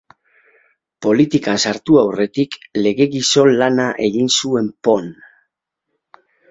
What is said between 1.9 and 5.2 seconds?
aurretik, legegizon-lana egin zuen Pauen.